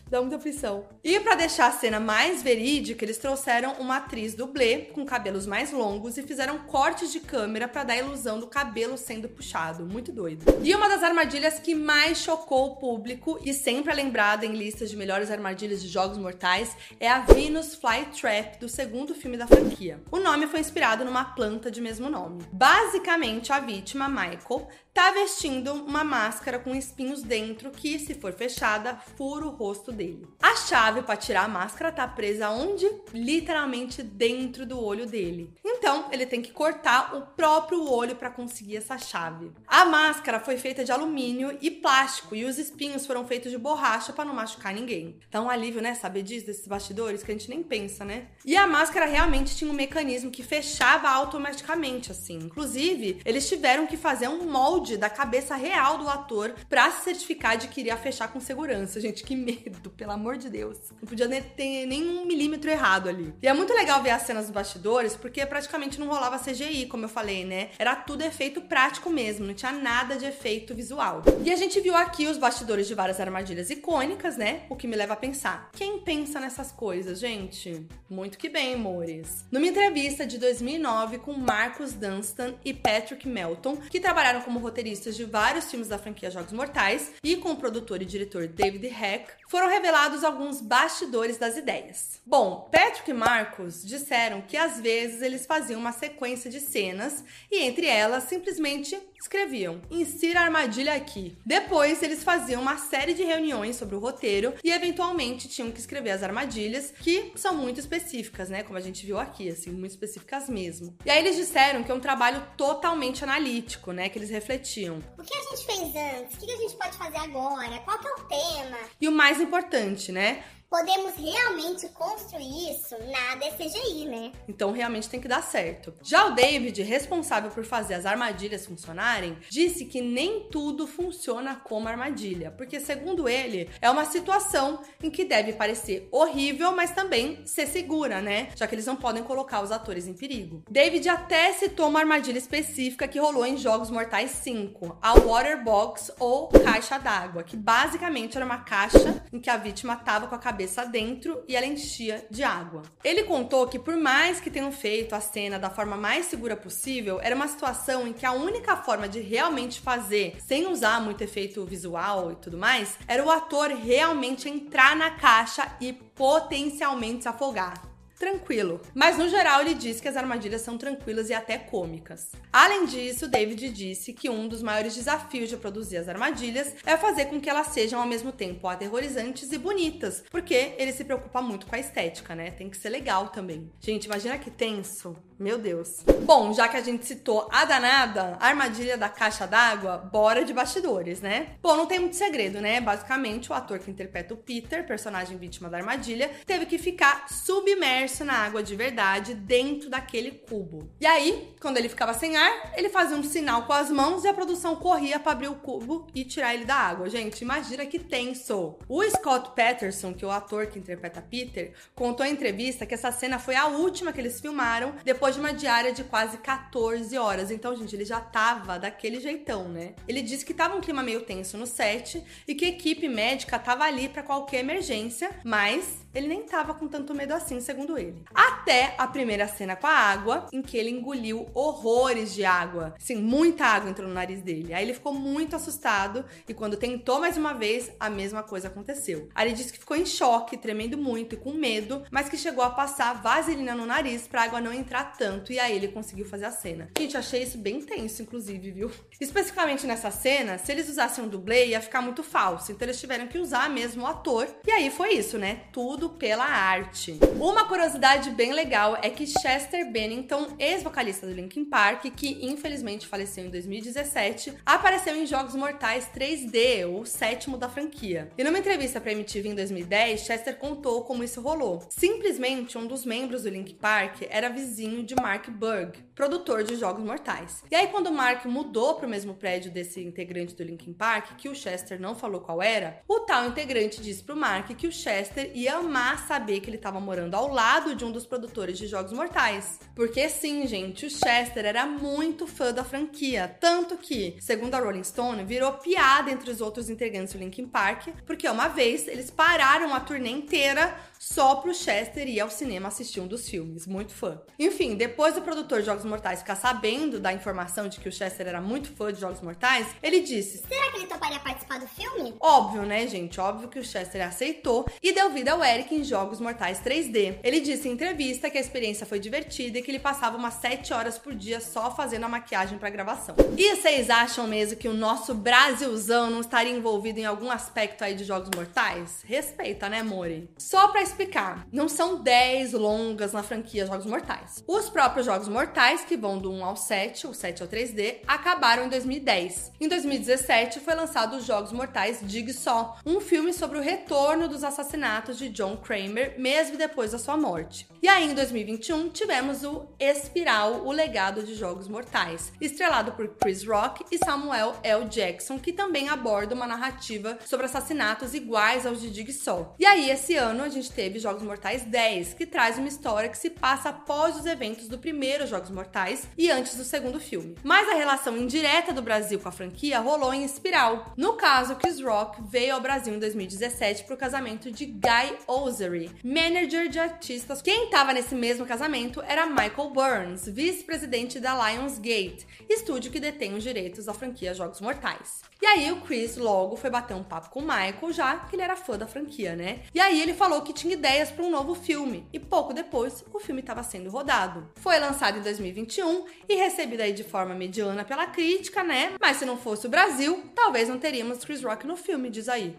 [0.10, 0.86] dá muita aflição.
[1.04, 5.72] E para deixar a cena mais verídica, eles trouxeram uma atriz dublê com cabelos mais
[5.72, 9.86] longos e fizeram cortes de câmera para dar a ilusão do cabelo sendo puxado.
[9.86, 10.46] Muito doido.
[10.64, 14.90] E uma das armadilhas que mais chocou o público e sempre é lembrada em listas
[14.90, 20.02] de melhores armadilhas de jogos mortais é a Venus Flytrap do segundo filme da franquia.
[20.12, 22.44] O nome foi inspirado numa planta de mesmo nome.
[22.52, 28.98] Basicamente, a vítima, Michael, tá vestindo uma máscara com espinhos dentro que, se for fechada,
[29.16, 30.28] fura o rosto dele.
[30.42, 32.90] A chave para tirar a máscara tá presa onde?
[33.14, 35.54] Literalmente dentro do olho dele.
[35.64, 39.52] Então, ele tem que cortar o próprio olho para conseguir essa chave.
[39.68, 44.12] A máscara foi feita de alumínio e plástico e os espinhos foram feitos de borracha
[44.12, 45.20] para não machucar ninguém.
[45.30, 48.30] Então, um alívio, né, saber disso desses bastidores que a gente nem pensa, né?
[48.44, 52.40] E a máscara realmente tinha um mecanismo que fechava automaticamente assim.
[52.40, 57.04] Inclusive, eles tiveram que fazer um molde molde da cabeça real do ator para se
[57.04, 59.02] certificar de que iria fechar com segurança.
[59.02, 60.78] Gente, que medo, pelo amor de Deus.
[61.02, 63.34] Não podia ter nenhum milímetro errado ali.
[63.42, 67.06] E é muito legal ver as cenas dos bastidores, porque praticamente não rolava CGI, como
[67.06, 67.72] eu falei, né?
[67.78, 71.22] Era tudo efeito prático mesmo, não tinha nada de efeito visual.
[71.44, 74.64] E a gente viu aqui os bastidores de várias armadilhas icônicas, né?
[74.70, 75.70] O que me leva a pensar.
[75.74, 77.86] Quem pensa nessas coisas, gente?
[78.10, 79.46] Muito que bem, amores.
[79.52, 85.26] Numa entrevista de 2009 com Marcus Dunstan e Patrick Melton, que trabalharam como roteiristas de
[85.26, 89.68] vários filmes da franquia Jogos Mortais e com o produtor e diretor David Heck, foram
[89.68, 92.22] revelados alguns bastidores das ideias.
[92.26, 97.60] Bom, Patrick e Marcos disseram que às vezes eles faziam uma sequência de cenas e
[97.64, 101.38] entre elas simplesmente escreviam: insira a armadilha aqui.
[101.46, 106.12] Depois eles faziam uma série de reuniões sobre o roteiro e eventualmente tinham que escrever
[106.12, 108.64] as armadilhas, que são muito específicas, né?
[108.64, 110.98] Como a gente viu aqui, assim, muito específicas mesmo.
[111.06, 114.10] E aí eles disseram que é um trabalho totalmente analítico, né?
[114.10, 115.02] Que eles refletiam.
[115.18, 116.36] O que a gente fez antes?
[116.36, 117.80] O que a gente pode fazer agora?
[117.80, 118.78] Qual que é o tema?
[119.00, 120.44] E o mais mais importante, né?
[120.70, 124.32] Podemos realmente construir isso na DCGI, né?
[124.48, 125.94] Então realmente tem que dar certo.
[126.04, 131.88] Já o David, responsável por fazer as armadilhas funcionarem, disse que nem tudo funciona como
[131.88, 137.68] armadilha, porque segundo ele, é uma situação em que deve parecer horrível, mas também ser
[137.68, 138.50] segura, né?
[138.56, 140.64] Já que eles não podem colocar os atores em perigo.
[140.70, 146.12] David até citou uma armadilha específica que rolou em Jogos Mortais 5, a Water Box
[146.20, 150.40] ou caixa d'água, que basicamente era uma caixa em que a vítima tava com a
[150.40, 152.82] cabeça cabeça dentro e ela enchia de água.
[153.04, 157.20] Ele contou que, por mais que tenham feito a cena da forma mais segura possível,
[157.22, 161.64] era uma situação em que a única forma de realmente fazer, sem usar muito efeito
[161.64, 167.97] visual e tudo mais, era o ator realmente entrar na caixa e potencialmente se afogar.
[168.18, 168.82] Tranquilo.
[168.94, 172.32] Mas no geral ele diz que as armadilhas são tranquilas e até cômicas.
[172.52, 177.26] Além disso, David disse que um dos maiores desafios de produzir as armadilhas é fazer
[177.26, 181.66] com que elas sejam ao mesmo tempo aterrorizantes e bonitas, porque ele se preocupa muito
[181.66, 182.52] com a estética, né?
[182.52, 183.72] Tem que ser legal também.
[183.80, 185.16] Gente, imagina que tenso.
[185.40, 186.04] Meu Deus.
[186.24, 190.52] Bom, já que a gente citou a danada, a armadilha da caixa d'água, bora de
[190.52, 191.56] bastidores, né?
[191.62, 192.82] Bom, não tem muito segredo, né?
[192.82, 198.26] Basicamente, o ator que interpreta o Peter, personagem vítima da armadilha, teve que ficar submerso
[198.26, 200.90] na água de verdade dentro daquele cubo.
[201.00, 204.28] E aí, quando ele ficava sem ar, ele fazia um sinal com as mãos e
[204.28, 207.10] a produção corria para abrir o cubo e tirar ele da água.
[207.10, 208.76] Gente, imagina que tenso.
[208.90, 213.12] O Scott Patterson, que é o ator que interpreta Peter, contou em entrevista que essa
[213.12, 217.18] cena foi a última que eles filmaram depois depois de uma diária de quase 14
[217.18, 217.52] horas.
[217.52, 219.94] Então, gente, ele já tava daquele jeitão, né?
[220.08, 223.60] Ele disse que tava um clima meio tenso no set e que a equipe médica
[223.60, 228.24] tava ali para qualquer emergência, mas ele nem tava com tanto medo assim, segundo ele.
[228.34, 232.96] Até a primeira cena com a água, em que ele engoliu horrores de água.
[232.98, 234.74] Sim, muita água entrou no nariz dele.
[234.74, 239.30] Aí ele ficou muito assustado e quando tentou mais uma vez, a mesma coisa aconteceu.
[239.36, 242.64] Aí ele disse que ficou em choque, tremendo muito e com medo, mas que chegou
[242.64, 246.46] a passar vaselina no nariz pra água não entrar tanto e aí ele conseguiu fazer
[246.46, 246.90] a cena.
[246.98, 248.92] Gente, achei isso bem tenso, inclusive, viu?
[249.20, 252.72] Especificamente nessa cena, se eles usassem um dublê, ia ficar muito falso.
[252.72, 254.48] Então eles tiveram que usar mesmo o ator.
[254.66, 255.62] E aí foi isso, né?
[255.72, 257.20] Tudo pela arte.
[257.40, 263.46] Uma curiosidade bem legal é que Chester Bennington, ex-vocalista do Linkin Park, que infelizmente faleceu
[263.46, 268.32] em 2017, apareceu em Jogos Mortais 3D, o sétimo da franquia.
[268.38, 271.86] E numa entrevista para MTV em 2010, Chester contou como isso rolou.
[271.90, 277.06] Simplesmente um dos membros do Linkin Park era vizinho de Mark Berg, produtor de Jogos
[277.06, 277.64] Mortais.
[277.70, 281.38] E aí, quando o Mark mudou para o mesmo prédio desse integrante do Linkin Park,
[281.38, 284.92] que o Chester não falou qual era, o tal integrante disse pro Mark que o
[284.92, 288.88] Chester ia amar saber que ele estava morando ao lado de um dos produtores de
[288.88, 289.80] Jogos Mortais.
[289.96, 295.04] Porque sim, gente, o Chester era muito fã da franquia, tanto que, segundo a Rolling
[295.04, 299.94] Stone, virou piada entre os outros integrantes do Linkin Park, porque uma vez eles pararam
[299.94, 304.42] a turnê inteira só pro Chester ir ao cinema assistir um dos filmes, muito fã.
[304.58, 308.48] Enfim, depois do produtor de Jogos Mortais ficar sabendo da informação de que o Chester
[308.48, 312.36] era muito fã de Jogos Mortais, ele disse: Será que ele toparia participar do filme?
[312.40, 313.40] Óbvio, né, gente?
[313.40, 317.40] Óbvio que o Chester aceitou e deu vida ao Eric em Jogos Mortais 3D.
[317.44, 320.94] Ele disse em entrevista que a experiência foi divertida e que ele passava umas 7
[320.94, 323.36] horas por dia só fazendo a maquiagem pra gravação.
[323.58, 328.16] E vocês acham mesmo que o nosso Brasilzão não estaria envolvido em algum aspecto aí
[328.16, 329.22] de Jogos Mortais?
[329.26, 330.50] Respeita, né, Mori?
[330.58, 334.64] Só pra explicar, não são 10 longas na franquia Jogos Mortais.
[334.68, 338.86] Os próprios Jogos Mortais, que vão do 1 ao 7, o 7 ao 3D, acabaram
[338.86, 339.72] em 2010.
[339.80, 345.38] Em 2017 foi lançado os Jogos Mortais Jigsaw, um filme sobre o retorno dos assassinatos
[345.38, 347.88] de John Kramer, mesmo depois da sua morte.
[348.02, 353.66] E aí, em 2021, tivemos o Espiral, o legado de Jogos Mortais, estrelado por Chris
[353.66, 355.06] Rock e Samuel L.
[355.06, 359.76] Jackson, que também aborda uma narrativa sobre assassinatos iguais aos de Jigsaw.
[359.80, 363.38] E aí, esse ano, a gente teve Jogos Mortais 10, que traz uma história que
[363.38, 367.56] se passa após os eventos do primeiro Jogos Mortais e antes do segundo filme.
[367.64, 371.14] Mas a relação indireta do Brasil com a franquia rolou em Espiral.
[371.18, 376.12] No caso, Chris Rock veio ao Brasil em 2017 para o casamento de Guy Osery,
[376.24, 377.62] manager de artistas.
[377.62, 383.64] Quem estava nesse mesmo casamento era Michael Burns, vice-presidente da Lionsgate, estúdio que detém os
[383.64, 385.42] direitos da franquia Jogos Mortais.
[385.62, 388.62] E aí o Chris logo foi bater um papo com o Michael, já que ele
[388.62, 389.84] era fã da franquia, né?
[389.96, 392.28] E aí ele falou que tinha ideias para um novo filme.
[392.34, 394.70] E pouco depois, o filme estava sendo rodado.
[394.76, 399.14] Foi lançado em 2021 e recebido aí de forma mediana pela crítica, né?
[399.20, 402.76] Mas se não fosse o Brasil, talvez não teríamos Chris Rock no filme, diz aí.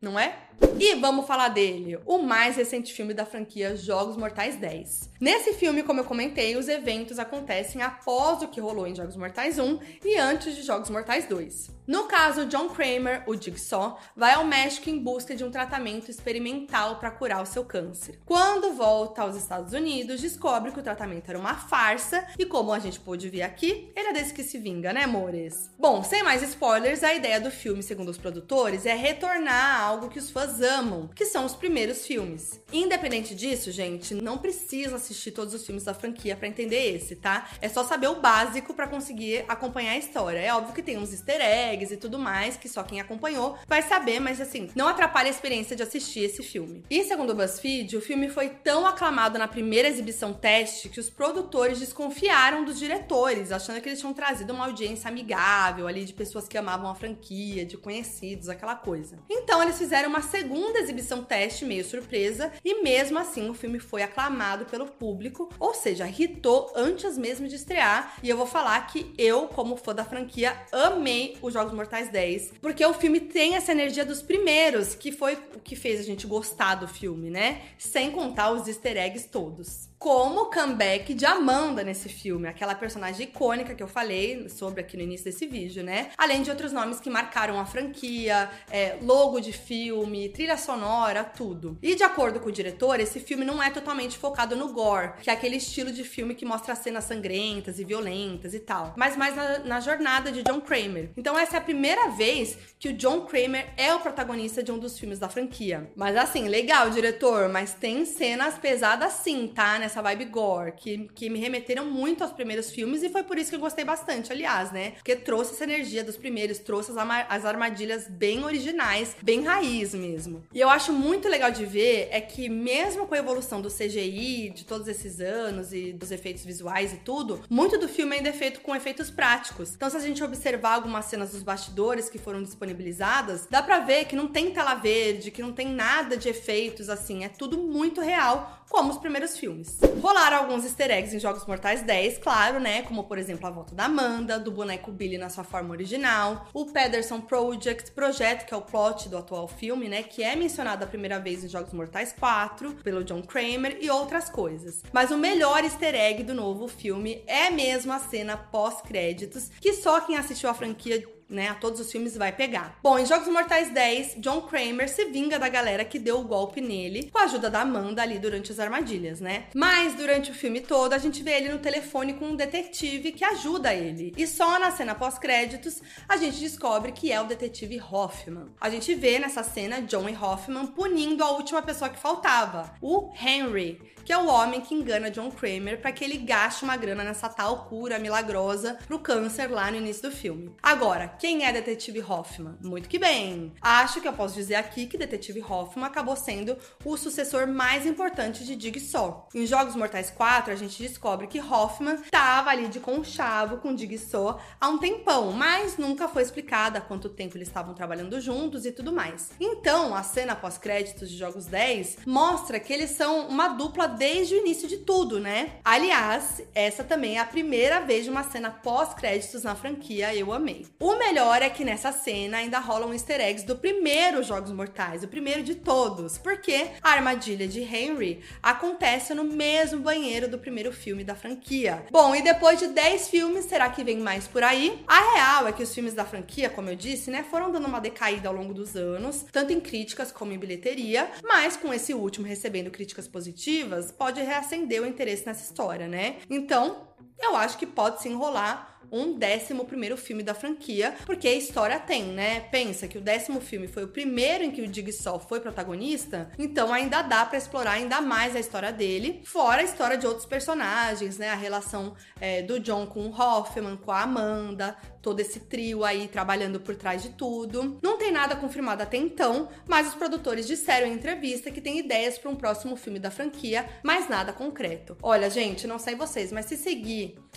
[0.00, 0.45] Não é?
[0.78, 5.10] E vamos falar dele, o mais recente filme da franquia Jogos Mortais 10.
[5.20, 9.58] Nesse filme, como eu comentei, os eventos acontecem após o que rolou em Jogos Mortais
[9.58, 11.74] 1 e antes de Jogos Mortais 2.
[11.86, 16.96] No caso, John Kramer, o Jigsaw, vai ao México em busca de um tratamento experimental
[16.96, 18.18] para curar o seu câncer.
[18.26, 22.78] Quando volta aos Estados Unidos, descobre que o tratamento era uma farsa e, como a
[22.80, 25.70] gente pôde ver aqui, ele é desse que se vinga, né, amores?
[25.78, 30.08] Bom, sem mais spoilers, a ideia do filme, segundo os produtores, é retornar a algo
[30.08, 32.60] que os fãs amam, que são os primeiros filmes.
[32.72, 37.48] Independente disso, gente, não precisa assistir todos os filmes da franquia para entender esse, tá?
[37.60, 40.38] É só saber o básico para conseguir acompanhar a história.
[40.38, 43.82] É óbvio que tem uns easter eggs e tudo mais, que só quem acompanhou vai
[43.82, 46.84] saber, mas assim, não atrapalha a experiência de assistir esse filme.
[46.90, 51.10] E segundo o BuzzFeed, o filme foi tão aclamado na primeira exibição teste que os
[51.10, 56.48] produtores desconfiaram dos diretores, achando que eles tinham trazido uma audiência amigável ali de pessoas
[56.48, 59.18] que amavam a franquia, de conhecidos, aquela coisa.
[59.28, 64.02] Então eles fizeram uma segunda exibição teste meio surpresa e mesmo assim o filme foi
[64.02, 68.18] aclamado pelo público, ou seja, hitou antes mesmo de estrear.
[68.22, 72.52] E eu vou falar que eu, como fã da franquia, amei os Jogos Mortais 10,
[72.60, 76.26] porque o filme tem essa energia dos primeiros, que foi o que fez a gente
[76.26, 77.62] gostar do filme, né?
[77.78, 83.26] Sem contar os easter eggs todos como o comeback de Amanda nesse filme, aquela personagem
[83.26, 86.10] icônica que eu falei sobre aqui no início desse vídeo, né?
[86.16, 91.78] Além de outros nomes que marcaram a franquia, é, logo de filme, trilha sonora, tudo.
[91.82, 95.30] E de acordo com o diretor, esse filme não é totalmente focado no gore, que
[95.30, 99.34] é aquele estilo de filme que mostra cenas sangrentas e violentas e tal, mas mais
[99.34, 101.10] na, na jornada de John Kramer.
[101.16, 104.78] Então essa é a primeira vez que o John Kramer é o protagonista de um
[104.78, 105.90] dos filmes da franquia.
[105.96, 109.85] Mas assim, legal, diretor, mas tem cenas pesadas sim, tá?
[109.86, 113.50] Nessa vibe gore, que, que me remeteram muito aos primeiros filmes e foi por isso
[113.50, 114.90] que eu gostei bastante, aliás, né?
[114.96, 120.42] Porque trouxe essa energia dos primeiros, trouxe as, as armadilhas bem originais, bem raiz mesmo.
[120.52, 124.50] E eu acho muito legal de ver é que mesmo com a evolução do CGI
[124.50, 128.32] de todos esses anos e dos efeitos visuais e tudo, muito do filme ainda é
[128.32, 129.72] feito com efeitos práticos.
[129.76, 134.06] Então, se a gente observar algumas cenas dos bastidores que foram disponibilizadas, dá pra ver
[134.06, 138.00] que não tem tela verde, que não tem nada de efeitos assim, é tudo muito
[138.00, 139.78] real, como os primeiros filmes.
[140.00, 142.82] Rolaram alguns easter eggs em Jogos Mortais 10, claro, né?
[142.82, 146.66] Como, por exemplo, a volta da Amanda, do boneco Billy na sua forma original, o
[146.66, 150.02] Pederson Project, projeto que é o plot do atual filme, né?
[150.02, 154.28] Que é mencionado a primeira vez em Jogos Mortais 4, pelo John Kramer e outras
[154.28, 154.82] coisas.
[154.92, 160.00] Mas o melhor easter egg do novo filme é mesmo a cena pós-créditos, que só
[160.00, 162.78] quem assistiu a franquia né, a todos os filmes vai pegar.
[162.82, 166.60] Bom, em Jogos Mortais 10, John Kramer se vinga da galera que deu o golpe
[166.60, 169.46] nele, com a ajuda da Amanda ali durante as armadilhas, né?
[169.54, 173.24] Mas durante o filme todo, a gente vê ele no telefone com um detetive que
[173.24, 174.14] ajuda ele.
[174.16, 178.46] E só na cena pós-créditos, a gente descobre que é o detetive Hoffman.
[178.60, 183.12] A gente vê nessa cena John e Hoffman punindo a última pessoa que faltava, o
[183.20, 187.02] Henry, que é o homem que engana John Kramer para que ele gaste uma grana
[187.02, 190.54] nessa tal cura milagrosa pro câncer lá no início do filme.
[190.62, 192.54] Agora, quem é Detetive Hoffman?
[192.62, 193.52] Muito que bem.
[193.60, 198.44] Acho que eu posso dizer aqui que Detetive Hoffman acabou sendo o sucessor mais importante
[198.44, 199.28] de Jigsaw.
[199.34, 204.40] Em Jogos Mortais 4, a gente descobre que Hoffman tava ali de conchavo com Jigsaw
[204.60, 208.92] há um tempão, mas nunca foi explicado quanto tempo eles estavam trabalhando juntos e tudo
[208.92, 209.30] mais.
[209.40, 214.38] Então, a cena pós-créditos de Jogos 10 mostra que eles são uma dupla desde o
[214.38, 215.52] início de tudo, né?
[215.64, 220.66] Aliás, essa também é a primeira vez de uma cena pós-créditos na franquia, eu amei.
[220.78, 225.08] O melhor é que nessa cena ainda rolam easter eggs do primeiro Jogos Mortais, o
[225.08, 231.04] primeiro de todos, porque a armadilha de Henry acontece no mesmo banheiro do primeiro filme
[231.04, 231.84] da franquia.
[231.90, 234.82] Bom, e depois de 10 filmes, será que vem mais por aí?
[234.86, 237.80] A real é que os filmes da franquia, como eu disse, né, foram dando uma
[237.80, 242.26] decaída ao longo dos anos, tanto em críticas como em bilheteria, mas com esse último
[242.26, 246.16] recebendo críticas positivas, pode reacender o interesse nessa história, né?
[246.28, 251.34] Então, eu acho que pode se enrolar um décimo primeiro filme da franquia, porque a
[251.34, 252.40] história tem, né?
[252.40, 256.72] Pensa que o décimo filme foi o primeiro em que o Jigsaw foi protagonista, então
[256.72, 261.18] ainda dá para explorar ainda mais a história dele, fora a história de outros personagens,
[261.18, 261.30] né?
[261.30, 266.08] A relação é, do John com o Hoffman, com a Amanda, todo esse trio aí
[266.08, 267.78] trabalhando por trás de tudo.
[267.80, 272.18] Não tem nada confirmado até então, mas os produtores disseram em entrevista que tem ideias
[272.18, 274.96] para um próximo filme da franquia, mas nada concreto.
[275.00, 276.85] Olha, gente, não sei vocês, mas se seguir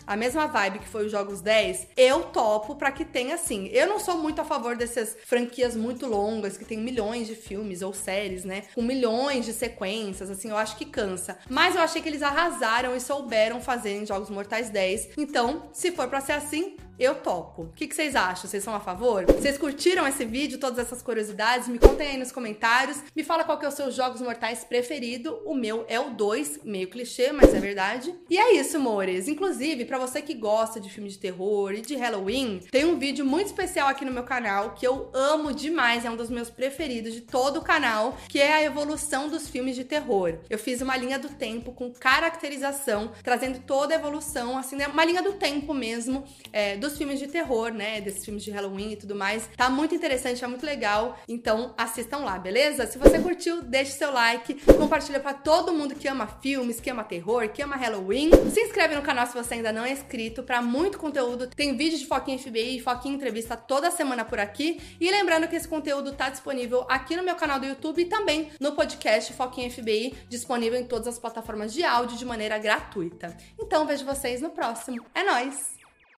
[0.05, 3.67] a mesma vibe que foi os Jogos 10, eu topo para que tenha assim.
[3.67, 7.81] Eu não sou muito a favor dessas franquias muito longas que tem milhões de filmes
[7.81, 8.63] ou séries, né?
[8.73, 11.37] Com milhões de sequências, assim, eu acho que cansa.
[11.47, 15.09] Mas eu achei que eles arrasaram e souberam fazer em Jogos Mortais 10.
[15.17, 17.63] Então, se for para ser assim, eu topo.
[17.63, 18.49] O que, que, vocês acham?
[18.49, 19.25] Vocês são a favor?
[19.25, 21.67] Vocês curtiram esse vídeo, todas essas curiosidades?
[21.67, 23.01] Me contem aí nos comentários.
[23.15, 25.41] Me fala qual que é o seu Jogos Mortais preferido.
[25.45, 28.13] O meu é o 2, meio clichê, mas é verdade.
[28.29, 29.27] E é isso, amores.
[29.27, 33.25] Inclusive, para você que gosta de filme de terror e de Halloween, tem um vídeo
[33.25, 37.13] muito especial aqui no meu canal que eu amo demais, é um dos meus preferidos
[37.13, 40.39] de todo o canal, que é a evolução dos filmes de terror.
[40.49, 44.87] Eu fiz uma linha do tempo com caracterização, trazendo toda a evolução, assim, né?
[44.87, 48.01] uma linha do tempo mesmo, é, dos filmes de terror, né?
[48.01, 49.49] Desses filmes de Halloween e tudo mais.
[49.55, 51.17] Tá muito interessante, é muito legal.
[51.27, 52.85] Então assistam lá, beleza?
[52.87, 57.03] Se você curtiu, deixe seu like, compartilha para todo mundo que ama filmes, que ama
[57.03, 58.29] terror, que ama Halloween.
[58.51, 61.47] Se inscreve no canal se você ainda não é inscrito para muito conteúdo.
[61.47, 64.79] Tem vídeo de Foquinha FBI e Foquinha Entrevista toda semana por aqui.
[64.99, 68.49] E lembrando que esse conteúdo tá disponível aqui no meu canal do YouTube e também
[68.59, 73.35] no podcast Foquinha FBI, disponível em todas as plataformas de áudio de maneira gratuita.
[73.59, 75.05] Então vejo vocês no próximo.
[75.13, 75.78] É nós.